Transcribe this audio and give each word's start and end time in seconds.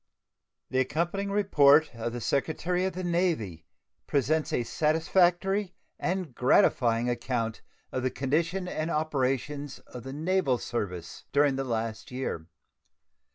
The 0.71 0.79
accompanying 0.79 1.29
report 1.29 1.93
of 1.93 2.11
the 2.11 2.21
Secretary 2.21 2.85
of 2.85 2.93
the 2.93 3.03
Navy 3.03 3.67
presents 4.07 4.51
a 4.51 4.63
satisfactory 4.63 5.75
and 5.99 6.33
gratifying 6.33 7.07
account 7.07 7.61
of 7.91 8.01
the 8.01 8.09
condition 8.09 8.67
and 8.67 8.89
operations 8.89 9.77
of 9.77 10.01
the 10.01 10.11
naval 10.11 10.57
service 10.57 11.25
during 11.31 11.55
the 11.55 11.65
past 11.69 12.09
year. 12.09 12.47